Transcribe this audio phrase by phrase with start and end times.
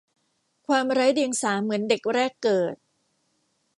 [0.67, 2.75] ความไร้เดียงสาเหมือนเด็กแรกเกิด